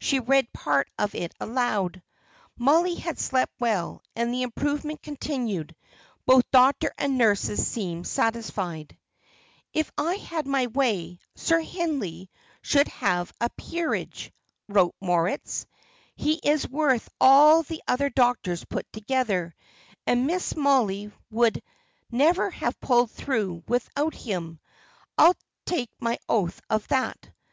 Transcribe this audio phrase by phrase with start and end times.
[0.00, 2.02] She read part of it aloud.
[2.56, 5.72] Mollie had slept well, and the improvement continued.
[6.26, 8.98] Both doctor and nurses seemed satisfied.
[9.72, 12.28] "If I had my way, Sir Hindley
[12.60, 14.32] should have a peerage,"
[14.68, 15.64] wrote Moritz.
[16.16, 19.54] "He is worth all the other doctors put together;
[20.08, 21.62] and Miss Mollie would
[22.10, 24.58] never have pulled through without him,
[25.16, 25.36] I'll
[25.66, 27.30] take my oath of that."